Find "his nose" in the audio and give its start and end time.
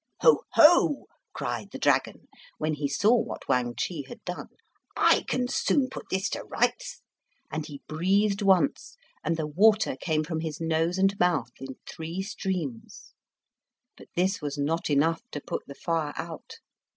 10.41-10.97